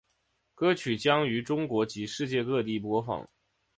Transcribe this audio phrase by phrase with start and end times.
[0.55, 3.23] 歌曲将于中国及世界各地播放。